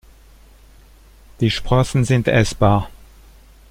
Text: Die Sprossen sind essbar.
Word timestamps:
Die 1.41 1.51
Sprossen 1.51 2.05
sind 2.05 2.27
essbar. 2.27 2.89